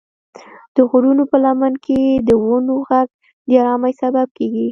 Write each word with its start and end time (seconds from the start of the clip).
د 0.75 0.77
غرونو 0.89 1.23
په 1.31 1.37
لمن 1.45 1.73
کې 1.85 1.99
د 2.27 2.29
ونو 2.43 2.75
غږ 2.87 3.07
د 3.47 3.49
ارامۍ 3.61 3.93
سبب 4.01 4.27
کېږي. 4.37 4.59